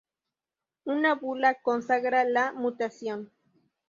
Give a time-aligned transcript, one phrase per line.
[0.93, 3.29] Una bula consagra la mutación.